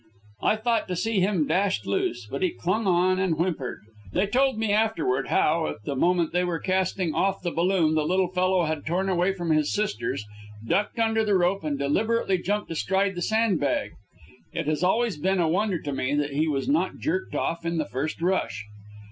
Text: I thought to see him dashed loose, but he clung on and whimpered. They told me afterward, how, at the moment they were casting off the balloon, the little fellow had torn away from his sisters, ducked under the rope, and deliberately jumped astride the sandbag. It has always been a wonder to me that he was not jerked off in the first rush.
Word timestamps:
I 0.41 0.55
thought 0.55 0.87
to 0.87 0.95
see 0.95 1.19
him 1.19 1.45
dashed 1.47 1.85
loose, 1.85 2.25
but 2.25 2.41
he 2.41 2.49
clung 2.49 2.87
on 2.87 3.19
and 3.19 3.35
whimpered. 3.37 3.81
They 4.13 4.25
told 4.25 4.57
me 4.57 4.71
afterward, 4.71 5.27
how, 5.27 5.67
at 5.67 5.83
the 5.85 5.95
moment 5.95 6.33
they 6.33 6.43
were 6.43 6.57
casting 6.57 7.13
off 7.13 7.43
the 7.43 7.51
balloon, 7.51 7.93
the 7.93 8.03
little 8.03 8.27
fellow 8.29 8.63
had 8.65 8.83
torn 8.83 9.09
away 9.09 9.31
from 9.33 9.51
his 9.51 9.71
sisters, 9.71 10.25
ducked 10.67 10.97
under 10.97 11.23
the 11.23 11.37
rope, 11.37 11.63
and 11.63 11.77
deliberately 11.77 12.39
jumped 12.39 12.71
astride 12.71 13.13
the 13.13 13.21
sandbag. 13.21 13.91
It 14.51 14.65
has 14.65 14.81
always 14.83 15.17
been 15.17 15.39
a 15.39 15.47
wonder 15.47 15.77
to 15.79 15.93
me 15.93 16.15
that 16.15 16.33
he 16.33 16.47
was 16.47 16.67
not 16.67 16.97
jerked 16.97 17.35
off 17.35 17.63
in 17.63 17.77
the 17.77 17.85
first 17.85 18.23
rush. 18.23 18.65